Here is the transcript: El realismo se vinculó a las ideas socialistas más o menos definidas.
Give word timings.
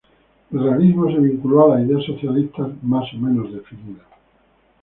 El 0.51 0.59
realismo 0.63 1.11
se 1.11 1.19
vinculó 1.19 1.63
a 1.71 1.75
las 1.77 1.87
ideas 1.87 2.03
socialistas 2.07 2.71
más 2.81 3.05
o 3.13 3.17
menos 3.19 3.53
definidas. 3.53 4.07